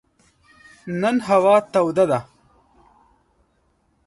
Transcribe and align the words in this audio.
نن 1.01 1.15
هوا 1.27 1.55
توده 1.71 2.05
ده. 2.11 2.19